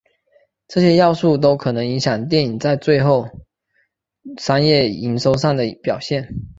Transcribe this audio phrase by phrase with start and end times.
[0.67, 3.31] 这些要素都可能影响电影最后在
[4.41, 6.27] 商业营收上的表现。